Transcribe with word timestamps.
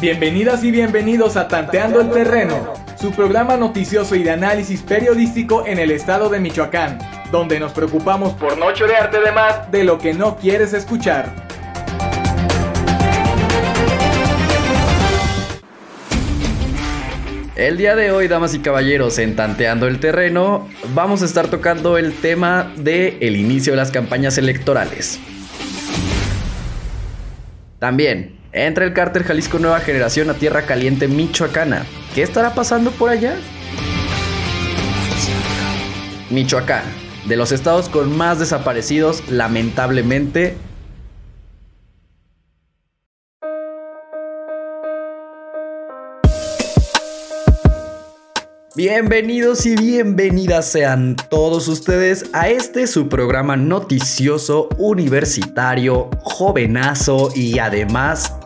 Bienvenidas 0.00 0.64
y 0.64 0.70
bienvenidos 0.70 1.36
a 1.36 1.46
Tanteando 1.46 2.00
el 2.00 2.08
Terreno, 2.08 2.72
su 2.98 3.10
programa 3.10 3.58
noticioso 3.58 4.14
y 4.14 4.22
de 4.22 4.30
análisis 4.30 4.80
periodístico 4.80 5.66
en 5.66 5.78
el 5.78 5.90
estado 5.90 6.30
de 6.30 6.40
Michoacán, 6.40 6.96
donde 7.30 7.60
nos 7.60 7.72
preocupamos 7.72 8.32
por 8.32 8.56
no 8.56 8.72
chorearte 8.72 9.20
de 9.20 9.30
más 9.30 9.70
de 9.70 9.84
lo 9.84 9.98
que 9.98 10.14
no 10.14 10.38
quieres 10.38 10.72
escuchar. 10.72 11.30
El 17.54 17.76
día 17.76 17.94
de 17.94 18.10
hoy, 18.10 18.26
damas 18.26 18.54
y 18.54 18.60
caballeros, 18.60 19.18
en 19.18 19.36
Tanteando 19.36 19.86
el 19.86 20.00
Terreno, 20.00 20.66
vamos 20.94 21.20
a 21.20 21.26
estar 21.26 21.48
tocando 21.48 21.98
el 21.98 22.14
tema 22.14 22.72
de 22.78 23.18
el 23.20 23.36
inicio 23.36 23.74
de 23.74 23.76
las 23.76 23.90
campañas 23.90 24.38
electorales. 24.38 25.20
También, 27.78 28.39
entra 28.52 28.84
el 28.84 28.92
cárter 28.92 29.24
Jalisco 29.24 29.58
Nueva 29.58 29.80
Generación 29.80 30.30
a 30.30 30.34
Tierra 30.34 30.62
Caliente 30.62 31.08
Michoacana. 31.08 31.86
¿Qué 32.14 32.22
estará 32.22 32.54
pasando 32.54 32.90
por 32.90 33.10
allá? 33.10 33.36
Michoacán, 36.30 36.84
de 37.26 37.36
los 37.36 37.52
estados 37.52 37.88
con 37.88 38.16
más 38.16 38.38
desaparecidos, 38.38 39.28
lamentablemente, 39.30 40.56
Bienvenidos 48.76 49.66
y 49.66 49.74
bienvenidas 49.76 50.70
sean 50.70 51.16
todos 51.28 51.68
ustedes 51.68 52.30
a 52.32 52.48
este 52.48 52.86
su 52.86 53.08
programa 53.08 53.56
noticioso, 53.56 54.70
universitario, 54.78 56.08
jovenazo 56.22 57.30
y 57.34 57.58
además 57.58 58.39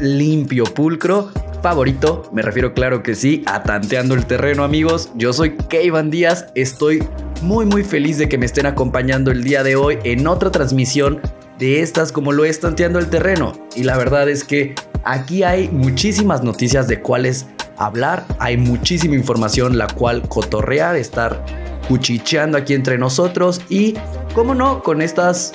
limpio, 0.00 0.64
pulcro. 0.64 1.30
Favorito, 1.62 2.28
me 2.32 2.42
refiero 2.42 2.72
claro 2.72 3.02
que 3.02 3.14
sí, 3.14 3.42
a 3.46 3.62
Tanteando 3.62 4.14
el 4.14 4.26
Terreno 4.26 4.64
amigos. 4.64 5.10
Yo 5.14 5.32
soy 5.32 5.56
Keivan 5.68 6.10
Díaz, 6.10 6.46
estoy 6.54 7.06
muy 7.42 7.66
muy 7.66 7.84
feliz 7.84 8.18
de 8.18 8.28
que 8.28 8.38
me 8.38 8.46
estén 8.46 8.66
acompañando 8.66 9.30
el 9.30 9.44
día 9.44 9.62
de 9.62 9.76
hoy 9.76 9.98
en 10.04 10.26
otra 10.26 10.50
transmisión 10.50 11.20
de 11.58 11.82
estas 11.82 12.12
como 12.12 12.32
lo 12.32 12.44
es 12.44 12.60
Tanteando 12.60 12.98
el 12.98 13.08
Terreno. 13.08 13.52
Y 13.76 13.84
la 13.84 13.98
verdad 13.98 14.28
es 14.28 14.44
que 14.44 14.74
aquí 15.04 15.42
hay 15.42 15.68
muchísimas 15.68 16.42
noticias 16.42 16.88
de 16.88 17.00
cuáles 17.00 17.46
hablar, 17.76 18.26
hay 18.38 18.56
muchísima 18.56 19.14
información 19.14 19.78
la 19.78 19.86
cual 19.86 20.28
cotorrear, 20.28 20.96
estar 20.96 21.44
cuchicheando 21.88 22.56
aquí 22.56 22.74
entre 22.74 22.98
nosotros 22.98 23.60
y, 23.68 23.94
cómo 24.34 24.54
no, 24.54 24.82
con 24.82 25.02
estas, 25.02 25.52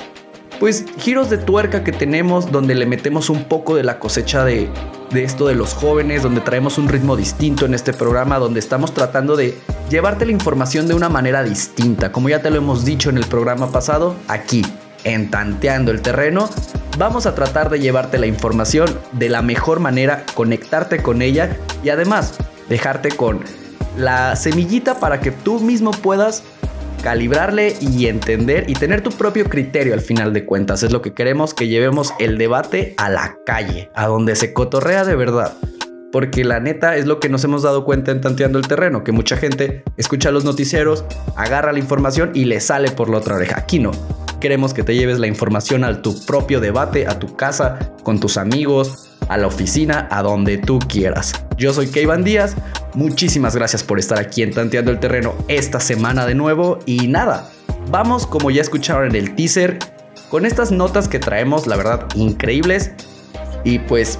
pues, 0.59 0.85
giros 0.97 1.29
de 1.29 1.37
tuerca 1.37 1.83
que 1.83 1.91
tenemos 1.91 2.51
donde 2.51 2.75
le 2.75 2.85
metemos 2.85 3.29
un 3.29 3.43
poco 3.43 3.75
de 3.75 3.83
la 3.83 3.99
cosecha 3.99 4.43
de, 4.43 4.69
de 5.11 5.23
esto 5.23 5.47
de 5.47 5.55
los 5.55 5.73
jóvenes, 5.73 6.23
donde 6.23 6.41
traemos 6.41 6.77
un 6.77 6.87
ritmo 6.87 7.15
distinto 7.15 7.65
en 7.65 7.73
este 7.73 7.93
programa, 7.93 8.39
donde 8.39 8.59
estamos 8.59 8.93
tratando 8.93 9.35
de 9.35 9.57
llevarte 9.89 10.25
la 10.25 10.31
información 10.31 10.87
de 10.87 10.93
una 10.93 11.09
manera 11.09 11.43
distinta, 11.43 12.11
como 12.11 12.29
ya 12.29 12.41
te 12.41 12.49
lo 12.49 12.57
hemos 12.57 12.85
dicho 12.85 13.09
en 13.09 13.17
el 13.17 13.25
programa 13.25 13.71
pasado, 13.71 14.15
aquí, 14.27 14.65
en 15.03 15.29
Tanteando 15.29 15.91
el 15.91 16.01
Terreno, 16.01 16.49
vamos 16.97 17.25
a 17.25 17.35
tratar 17.35 17.69
de 17.69 17.79
llevarte 17.79 18.17
la 18.17 18.25
información 18.25 18.99
de 19.11 19.29
la 19.29 19.41
mejor 19.41 19.79
manera, 19.79 20.25
conectarte 20.33 21.01
con 21.01 21.21
ella 21.21 21.57
y 21.83 21.89
además 21.89 22.33
dejarte 22.69 23.09
con 23.09 23.41
la 23.97 24.35
semillita 24.35 24.99
para 24.99 25.21
que 25.21 25.31
tú 25.31 25.59
mismo 25.59 25.91
puedas 25.91 26.43
calibrarle 27.05 27.75
y 27.81 28.07
entender 28.07 28.67
y 28.67 28.73
tener 28.73 29.03
tu 29.03 29.11
propio 29.11 29.45
criterio 29.45 29.93
al 29.93 30.01
final 30.01 30.33
de 30.33 30.43
cuentas. 30.43 30.81
Es 30.81 30.91
lo 30.91 31.03
que 31.03 31.13
queremos 31.13 31.53
que 31.53 31.67
llevemos 31.67 32.15
el 32.17 32.39
debate 32.39 32.95
a 32.97 33.11
la 33.11 33.37
calle, 33.45 33.91
a 33.93 34.07
donde 34.07 34.35
se 34.35 34.53
cotorrea 34.53 35.05
de 35.05 35.15
verdad. 35.15 35.53
Porque 36.11 36.43
la 36.43 36.59
neta 36.59 36.95
es 36.95 37.05
lo 37.05 37.19
que 37.19 37.29
nos 37.29 37.43
hemos 37.43 37.61
dado 37.61 37.85
cuenta 37.85 38.09
en 38.09 38.21
Tanteando 38.21 38.57
el 38.57 38.67
Terreno, 38.67 39.03
que 39.03 39.11
mucha 39.11 39.37
gente 39.37 39.83
escucha 39.97 40.31
los 40.31 40.45
noticieros, 40.45 41.05
agarra 41.35 41.73
la 41.73 41.77
información 41.77 42.31
y 42.33 42.45
le 42.45 42.59
sale 42.59 42.89
por 42.89 43.07
la 43.07 43.17
otra 43.17 43.35
oreja. 43.35 43.59
Aquí 43.59 43.77
no 43.77 43.91
queremos 44.39 44.73
que 44.73 44.81
te 44.81 44.95
lleves 44.95 45.19
la 45.19 45.27
información 45.27 45.83
a 45.83 46.01
tu 46.01 46.25
propio 46.25 46.59
debate, 46.59 47.05
a 47.05 47.19
tu 47.19 47.35
casa, 47.35 47.93
con 48.01 48.19
tus 48.19 48.37
amigos, 48.37 49.11
a 49.27 49.37
la 49.37 49.45
oficina, 49.45 50.07
a 50.09 50.23
donde 50.23 50.57
tú 50.57 50.79
quieras. 50.79 51.33
Yo 51.55 51.71
soy 51.71 51.87
Keivan 51.87 52.23
Díaz, 52.23 52.55
muchísimas 52.95 53.55
gracias 53.55 53.83
por 53.83 53.99
estar 53.99 54.19
aquí 54.19 54.41
en 54.41 54.53
Tanteando 54.53 54.91
el 54.91 54.99
Terreno 54.99 55.35
esta 55.47 55.79
semana 55.79 56.25
de 56.25 56.35
nuevo. 56.35 56.79
Y 56.85 57.07
nada, 57.07 57.51
vamos 57.89 58.25
como 58.25 58.51
ya 58.51 58.61
escucharon 58.61 59.09
en 59.09 59.15
el 59.15 59.35
teaser, 59.35 59.79
con 60.29 60.45
estas 60.45 60.71
notas 60.71 61.07
que 61.07 61.19
traemos, 61.19 61.67
la 61.67 61.75
verdad, 61.75 62.07
increíbles. 62.15 62.91
Y 63.63 63.79
pues 63.79 64.19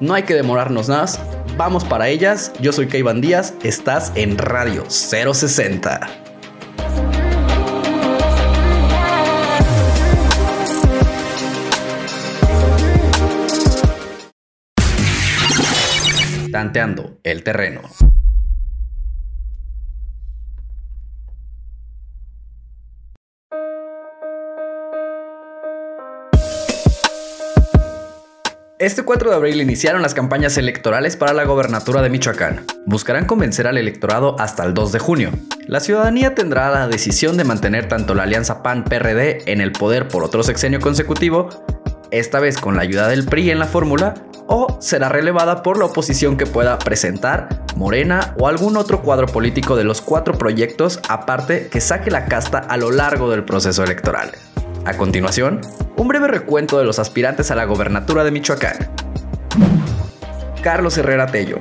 no 0.00 0.14
hay 0.14 0.24
que 0.24 0.34
demorarnos 0.34 0.88
más, 0.88 1.20
vamos 1.56 1.84
para 1.84 2.08
ellas, 2.08 2.52
yo 2.60 2.72
soy 2.72 2.88
Keivan 2.88 3.20
Díaz, 3.20 3.54
estás 3.62 4.12
en 4.14 4.38
Radio 4.38 4.84
060. 4.88 6.21
El 17.24 17.42
terreno. 17.42 17.80
Este 28.78 29.02
4 29.04 29.30
de 29.30 29.36
abril 29.36 29.60
iniciaron 29.60 30.02
las 30.02 30.14
campañas 30.14 30.56
electorales 30.56 31.16
para 31.16 31.32
la 31.32 31.44
gobernatura 31.44 32.00
de 32.00 32.10
Michoacán. 32.10 32.64
Buscarán 32.86 33.26
convencer 33.26 33.66
al 33.66 33.78
electorado 33.78 34.38
hasta 34.38 34.64
el 34.64 34.74
2 34.74 34.92
de 34.92 34.98
junio. 34.98 35.30
La 35.66 35.80
ciudadanía 35.80 36.34
tendrá 36.34 36.70
la 36.70 36.88
decisión 36.88 37.36
de 37.36 37.44
mantener 37.44 37.88
tanto 37.88 38.14
la 38.14 38.24
alianza 38.24 38.62
PAN-PRD 38.62 39.50
en 39.52 39.60
el 39.60 39.72
poder 39.72 40.08
por 40.08 40.24
otro 40.24 40.42
sexenio 40.42 40.80
consecutivo, 40.80 41.48
esta 42.10 42.40
vez 42.40 42.58
con 42.58 42.76
la 42.76 42.82
ayuda 42.82 43.08
del 43.08 43.24
PRI 43.24 43.50
en 43.50 43.58
la 43.58 43.66
fórmula, 43.66 44.14
o 44.54 44.76
será 44.80 45.08
relevada 45.08 45.62
por 45.62 45.78
la 45.78 45.86
oposición 45.86 46.36
que 46.36 46.44
pueda 46.44 46.78
presentar 46.78 47.48
Morena 47.74 48.34
o 48.38 48.48
algún 48.48 48.76
otro 48.76 49.00
cuadro 49.00 49.26
político 49.26 49.76
de 49.76 49.84
los 49.84 50.02
cuatro 50.02 50.36
proyectos 50.36 51.00
aparte 51.08 51.68
que 51.68 51.80
saque 51.80 52.10
la 52.10 52.26
casta 52.26 52.58
a 52.58 52.76
lo 52.76 52.90
largo 52.90 53.30
del 53.30 53.44
proceso 53.44 53.82
electoral. 53.82 54.30
A 54.84 54.92
continuación, 54.98 55.62
un 55.96 56.06
breve 56.06 56.28
recuento 56.28 56.78
de 56.78 56.84
los 56.84 56.98
aspirantes 56.98 57.50
a 57.50 57.54
la 57.54 57.64
gobernatura 57.64 58.24
de 58.24 58.30
Michoacán. 58.30 58.76
Carlos 60.62 60.98
Herrera 60.98 61.28
Tello, 61.28 61.58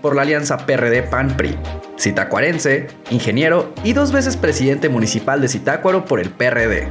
por 0.00 0.16
la 0.16 0.22
alianza 0.22 0.66
PRD-PAN-PRI, 0.66 1.56
Citacuarense, 1.96 2.88
ingeniero 3.10 3.72
y 3.84 3.92
dos 3.92 4.10
veces 4.10 4.36
presidente 4.36 4.88
municipal 4.88 5.40
de 5.40 5.46
Citácuaro 5.46 6.04
por 6.06 6.18
el 6.18 6.30
PRD. 6.30 6.88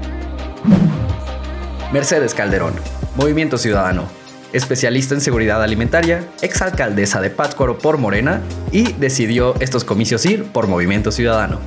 Mercedes 1.91 2.33
Calderón, 2.33 2.73
Movimiento 3.18 3.57
Ciudadano, 3.57 4.20
especialista 4.53 5.13
en 5.13 5.22
seguridad 5.22 5.62
alimentaria, 5.63 6.23
exalcaldesa 6.41 7.22
de 7.22 7.29
Pátzcuaro 7.29 7.78
por 7.78 7.97
Morena 7.97 8.41
y 8.72 8.94
decidió 8.94 9.56
estos 9.59 9.84
comicios 9.84 10.25
ir 10.25 10.45
por 10.45 10.67
Movimiento 10.67 11.12
Ciudadano. 11.12 11.59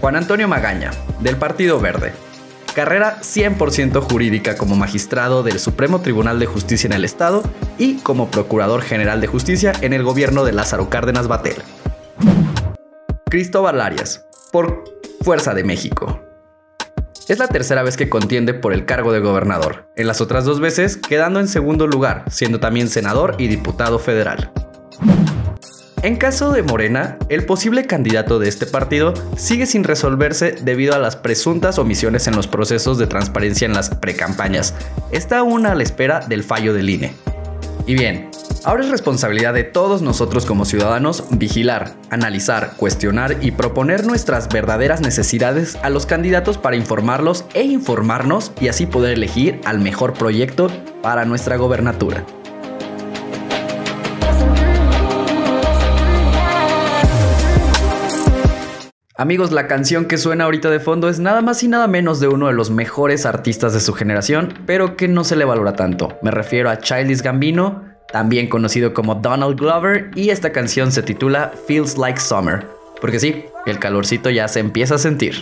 Juan 0.00 0.16
Antonio 0.16 0.48
Magaña, 0.48 0.90
del 1.20 1.36
Partido 1.36 1.80
Verde. 1.80 2.12
Carrera 2.74 3.18
100% 3.20 4.00
jurídica 4.00 4.56
como 4.56 4.76
magistrado 4.76 5.42
del 5.42 5.58
Supremo 5.58 6.00
Tribunal 6.00 6.38
de 6.38 6.46
Justicia 6.46 6.86
en 6.86 6.92
el 6.92 7.04
Estado 7.04 7.42
y 7.76 7.96
como 7.96 8.30
Procurador 8.30 8.82
General 8.82 9.20
de 9.20 9.26
Justicia 9.26 9.72
en 9.80 9.92
el 9.92 10.04
gobierno 10.04 10.44
de 10.44 10.52
Lázaro 10.52 10.88
Cárdenas 10.88 11.26
Batel. 11.26 11.56
Cristóbal 13.28 13.80
Arias, 13.80 14.24
por 14.52 14.84
Fuerza 15.22 15.54
de 15.54 15.64
México. 15.64 16.27
Es 17.28 17.38
la 17.38 17.46
tercera 17.46 17.82
vez 17.82 17.98
que 17.98 18.08
contiende 18.08 18.54
por 18.54 18.72
el 18.72 18.86
cargo 18.86 19.12
de 19.12 19.20
gobernador, 19.20 19.86
en 19.96 20.06
las 20.06 20.22
otras 20.22 20.46
dos 20.46 20.60
veces 20.60 20.96
quedando 20.96 21.40
en 21.40 21.46
segundo 21.46 21.86
lugar, 21.86 22.24
siendo 22.30 22.58
también 22.58 22.88
senador 22.88 23.34
y 23.36 23.48
diputado 23.48 23.98
federal. 23.98 24.50
En 26.02 26.16
caso 26.16 26.52
de 26.52 26.62
Morena, 26.62 27.18
el 27.28 27.44
posible 27.44 27.84
candidato 27.84 28.38
de 28.38 28.48
este 28.48 28.64
partido 28.64 29.12
sigue 29.36 29.66
sin 29.66 29.84
resolverse 29.84 30.52
debido 30.52 30.94
a 30.94 30.98
las 30.98 31.16
presuntas 31.16 31.78
omisiones 31.78 32.26
en 32.28 32.34
los 32.34 32.46
procesos 32.46 32.96
de 32.96 33.06
transparencia 33.06 33.66
en 33.66 33.74
las 33.74 33.90
precampañas. 33.90 34.74
Está 35.12 35.38
aún 35.38 35.66
a 35.66 35.74
la 35.74 35.82
espera 35.82 36.20
del 36.20 36.44
fallo 36.44 36.72
del 36.72 36.88
INE. 36.88 37.12
Y 37.86 37.92
bien, 37.92 38.30
Ahora 38.64 38.82
es 38.82 38.90
responsabilidad 38.90 39.54
de 39.54 39.62
todos 39.62 40.02
nosotros 40.02 40.44
como 40.44 40.64
ciudadanos 40.64 41.24
vigilar, 41.30 41.94
analizar, 42.10 42.72
cuestionar 42.76 43.36
y 43.40 43.52
proponer 43.52 44.04
nuestras 44.04 44.48
verdaderas 44.48 45.00
necesidades 45.00 45.76
a 45.82 45.90
los 45.90 46.06
candidatos 46.06 46.58
para 46.58 46.76
informarlos 46.76 47.44
e 47.54 47.62
informarnos 47.62 48.52
y 48.60 48.68
así 48.68 48.86
poder 48.86 49.12
elegir 49.12 49.60
al 49.64 49.78
mejor 49.78 50.12
proyecto 50.12 50.68
para 51.02 51.24
nuestra 51.24 51.56
gobernatura. 51.56 52.24
Amigos, 59.16 59.50
la 59.50 59.66
canción 59.66 60.04
que 60.04 60.16
suena 60.16 60.44
ahorita 60.44 60.70
de 60.70 60.78
fondo 60.78 61.08
es 61.08 61.18
nada 61.18 61.42
más 61.42 61.64
y 61.64 61.68
nada 61.68 61.88
menos 61.88 62.20
de 62.20 62.28
uno 62.28 62.46
de 62.46 62.52
los 62.52 62.70
mejores 62.70 63.26
artistas 63.26 63.72
de 63.74 63.80
su 63.80 63.92
generación, 63.92 64.54
pero 64.64 64.96
que 64.96 65.08
no 65.08 65.24
se 65.24 65.34
le 65.34 65.44
valora 65.44 65.72
tanto. 65.72 66.16
Me 66.22 66.30
refiero 66.30 66.70
a 66.70 66.78
Childish 66.78 67.22
Gambino 67.22 67.87
también 68.12 68.48
conocido 68.48 68.94
como 68.94 69.14
Donald 69.16 69.58
Glover, 69.58 70.10
y 70.14 70.30
esta 70.30 70.52
canción 70.52 70.92
se 70.92 71.02
titula 71.02 71.52
Feels 71.66 71.98
Like 71.98 72.20
Summer, 72.20 72.66
porque 73.00 73.20
sí, 73.20 73.44
el 73.66 73.78
calorcito 73.78 74.30
ya 74.30 74.48
se 74.48 74.60
empieza 74.60 74.96
a 74.96 74.98
sentir. 74.98 75.34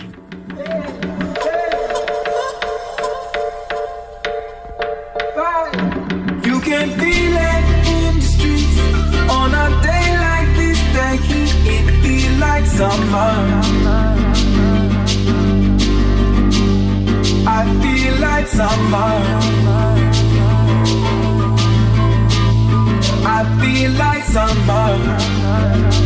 feel 23.77 23.91
like 23.91 24.23
summer. 24.23 25.96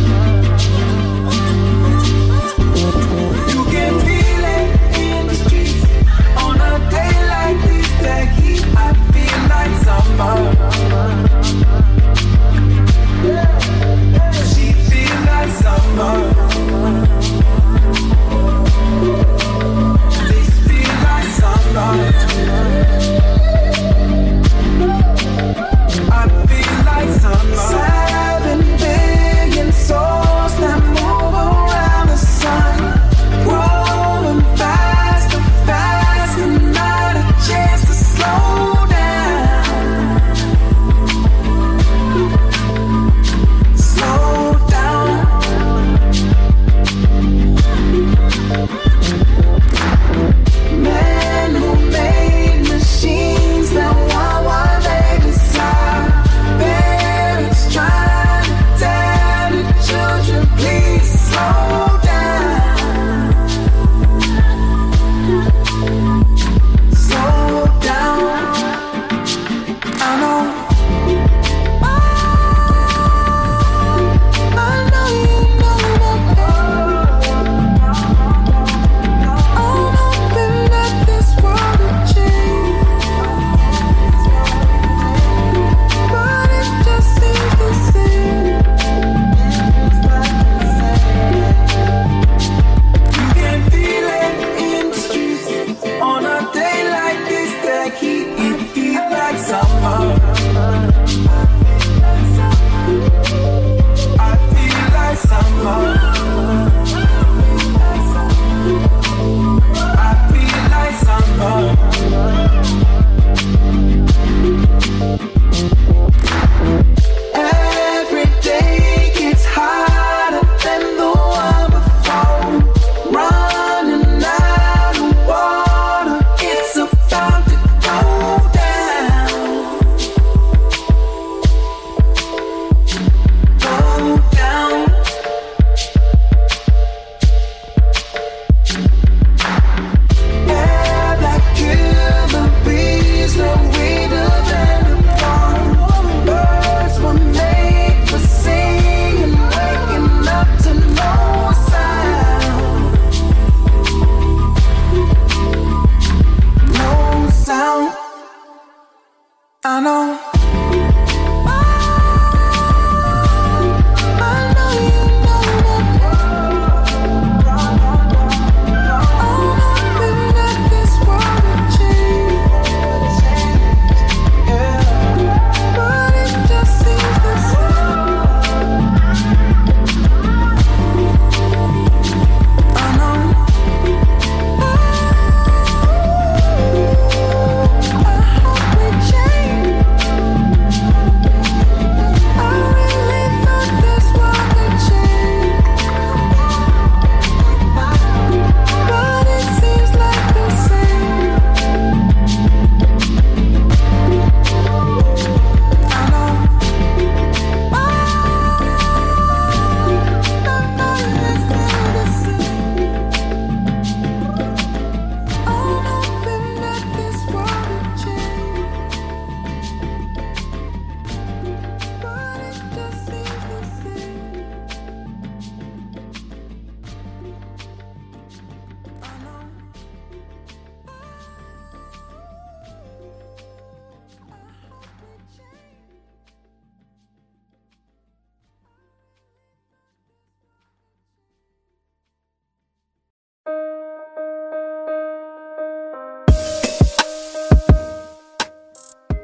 I 159.64 159.80
know. 159.80 160.31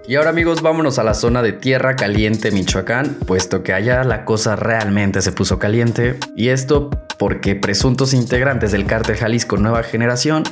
Y 0.08 0.16
ahora 0.16 0.30
amigos, 0.30 0.62
vámonos 0.62 0.98
a 0.98 1.04
la 1.04 1.12
zona 1.12 1.42
de 1.42 1.52
Tierra 1.52 1.94
Caliente, 1.94 2.50
Michoacán, 2.50 3.18
puesto 3.26 3.62
que 3.62 3.74
allá 3.74 4.04
la 4.04 4.24
cosa 4.24 4.56
realmente 4.56 5.20
se 5.20 5.32
puso 5.32 5.58
caliente. 5.58 6.18
Y 6.34 6.48
esto 6.48 6.88
porque 7.18 7.56
presuntos 7.56 8.14
integrantes 8.14 8.72
del 8.72 8.86
cártel 8.86 9.16
Jalisco 9.16 9.58
Nueva 9.58 9.82
Generación 9.82 10.44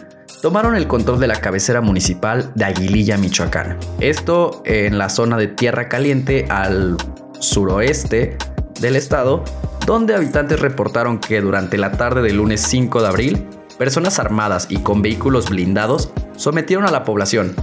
tomaron 0.43 0.77
el 0.77 0.87
control 0.87 1.21
de 1.21 1.29
la 1.29 1.41
cabecera 1.41 1.81
municipal 1.81 2.53
de 2.55 2.67
Aguililla, 2.67 3.17
Michoacán. 3.17 3.79
Esto 3.99 4.61
en 4.67 4.99
la 4.99 5.09
zona 5.09 5.39
de 5.39 5.47
Tierra 5.47 5.89
Caliente 5.89 6.45
al 6.51 6.99
suroeste 7.41 8.37
del 8.79 8.95
estado, 8.95 9.43
donde 9.87 10.15
habitantes 10.15 10.61
reportaron 10.61 11.19
que 11.19 11.41
durante 11.41 11.79
la 11.79 11.93
tarde 11.93 12.21
del 12.21 12.37
lunes 12.37 12.61
5 12.61 13.01
de 13.01 13.09
abril, 13.09 13.47
personas 13.79 14.19
armadas 14.19 14.67
y 14.69 14.81
con 14.81 15.01
vehículos 15.01 15.49
blindados 15.49 16.11
sometieron 16.37 16.85
a 16.85 16.91
la 16.91 17.05
población, 17.05 17.57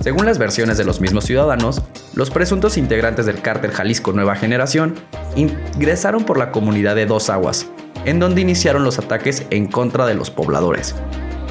según 0.00 0.26
las 0.26 0.38
versiones 0.38 0.78
de 0.78 0.84
los 0.84 1.00
mismos 1.00 1.24
ciudadanos, 1.24 1.82
los 2.14 2.30
presuntos 2.30 2.76
integrantes 2.76 3.26
del 3.26 3.40
cártel 3.40 3.72
Jalisco 3.72 4.12
Nueva 4.12 4.36
Generación 4.36 4.94
ingresaron 5.34 6.24
por 6.24 6.38
la 6.38 6.52
comunidad 6.52 6.94
de 6.94 7.06
Dos 7.06 7.28
Aguas, 7.28 7.66
en 8.04 8.20
donde 8.20 8.40
iniciaron 8.40 8.84
los 8.84 8.98
ataques 8.98 9.44
en 9.50 9.66
contra 9.66 10.06
de 10.06 10.14
los 10.14 10.30
pobladores. 10.30 10.94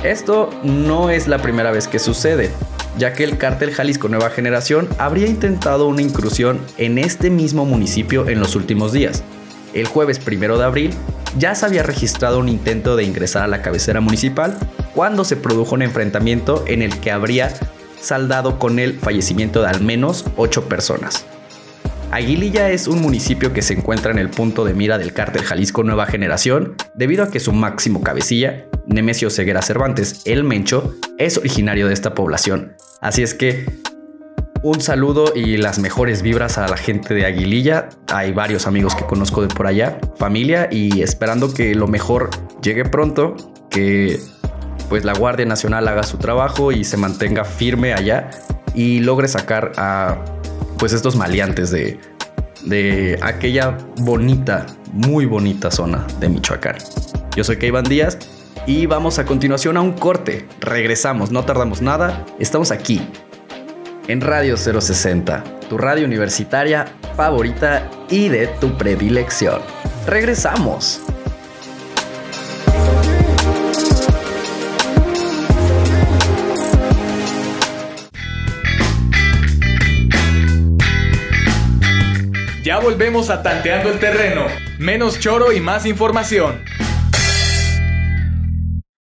Esto 0.04 0.50
no 0.64 1.10
es 1.10 1.28
la 1.28 1.40
primera 1.40 1.72
vez 1.72 1.88
que 1.88 2.00
sucede, 2.00 2.52
ya 2.98 3.14
que 3.14 3.24
el 3.24 3.38
cártel 3.38 3.72
Jalisco 3.74 4.08
Nueva 4.08 4.30
Generación 4.30 4.88
habría 4.98 5.28
intentado 5.28 5.88
una 5.88 6.02
incursión 6.02 6.60
en 6.78 6.98
este 6.98 7.30
mismo 7.30 7.66
municipio 7.66 8.30
en 8.30 8.40
los 8.40 8.56
últimos 8.56 8.94
días. 8.94 9.24
El 9.74 9.88
jueves 9.88 10.22
1 10.26 10.58
de 10.58 10.64
abril 10.64 10.94
ya 11.38 11.54
se 11.56 11.66
había 11.66 11.84
registrado 11.84 12.40
un 12.40 12.48
intento 12.48 12.96
de 12.96 13.04
ingresar 13.04 13.44
a 13.44 13.48
la 13.48 13.62
cabecera 13.62 14.00
municipal 14.00 14.58
cuando 14.94 15.26
se 15.26 15.36
produjo 15.36 15.76
un 15.76 15.82
enfrentamiento 15.82 16.64
en 16.68 16.82
el 16.82 16.98
que 17.00 17.12
habría 17.12 17.54
saldado 18.00 18.60
con 18.60 18.80
el 18.80 19.00
fallecimiento 19.00 19.62
de 19.62 19.68
al 19.68 19.82
menos 19.82 20.26
8 20.38 20.68
personas. 20.70 21.26
Aguililla 22.12 22.70
es 22.70 22.88
un 22.88 23.02
municipio 23.02 23.52
que 23.52 23.62
se 23.62 23.74
encuentra 23.74 24.12
en 24.12 24.20
el 24.20 24.30
punto 24.30 24.64
de 24.64 24.74
mira 24.74 24.98
del 24.98 25.12
cártel 25.12 25.44
Jalisco 25.44 25.84
Nueva 25.84 26.06
Generación 26.06 26.76
debido 26.94 27.24
a 27.24 27.30
que 27.30 27.40
su 27.40 27.52
máximo 27.52 28.04
cabecilla, 28.04 28.66
Nemesio 28.86 29.30
Ceguera 29.30 29.62
Cervantes, 29.62 30.22
el 30.26 30.44
Mencho, 30.44 30.96
es 31.18 31.38
originario 31.38 31.88
de 31.88 31.94
esta 31.94 32.14
población. 32.14 32.76
Así 33.02 33.24
es 33.24 33.34
que 33.34 33.66
un 34.62 34.82
saludo 34.82 35.34
y 35.36 35.58
las 35.58 35.78
mejores 35.78 36.22
vibras 36.22 36.58
a 36.58 36.68
la 36.68 36.78
gente 36.78 37.14
de 37.14 37.26
Aguililla. 37.26 37.90
Hay 38.08 38.32
varios 38.32 38.66
amigos 38.66 38.96
que 38.96 39.06
conozco 39.06 39.42
de 39.42 39.48
por 39.48 39.68
allá, 39.68 40.00
familia 40.18 40.70
y 40.72 41.02
esperando 41.02 41.54
que 41.54 41.76
lo 41.76 41.88
mejor 41.88 42.30
llegue 42.62 42.86
pronto, 42.86 43.36
que 43.70 44.20
pues 44.90 45.06
la 45.06 45.14
Guardia 45.14 45.46
Nacional 45.46 45.88
haga 45.88 46.04
su 46.04 46.18
trabajo 46.18 46.72
y 46.72 46.84
se 46.84 46.98
mantenga 46.98 47.44
firme 47.44 47.94
allá 47.94 48.30
y 48.74 49.00
logre 49.00 49.28
sacar 49.28 49.72
a 49.78 50.18
pues 50.78 50.94
estos 50.94 51.16
maleantes 51.16 51.72
de, 51.72 52.00
de 52.66 53.20
aquella 53.22 53.78
bonita, 53.98 54.66
muy 54.92 55.26
bonita 55.26 55.72
zona 55.72 56.06
de 56.20 56.30
Michoacán. 56.30 56.76
Yo 57.36 57.44
soy 57.44 57.58
Keivan 57.58 57.86
Díaz 57.86 58.18
y 58.66 58.86
vamos 58.86 59.20
a 59.20 59.26
continuación 59.26 59.78
a 59.78 59.82
un 59.82 59.94
corte. 59.94 60.48
Regresamos, 60.60 61.32
no 61.32 61.46
tardamos 61.46 61.82
nada. 61.82 62.26
Estamos 62.40 62.72
aquí 62.72 63.08
en 64.08 64.22
Radio 64.22 64.58
060, 64.58 65.44
tu 65.70 65.78
radio 65.78 66.06
universitaria 66.06 66.86
favorita 67.16 67.90
y 68.10 68.30
de 68.30 68.48
tu 68.48 68.78
predilección. 68.78 69.62
Regresamos. 70.06 71.02
Ya 82.66 82.80
volvemos 82.80 83.30
a 83.30 83.44
Tanteando 83.44 83.92
el 83.92 84.00
Terreno. 84.00 84.48
Menos 84.80 85.20
choro 85.20 85.52
y 85.52 85.62
más 85.62 85.86
información. 85.86 86.64